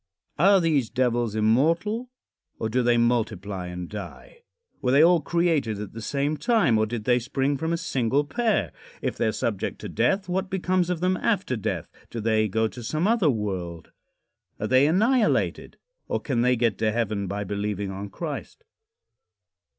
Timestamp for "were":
4.81-4.91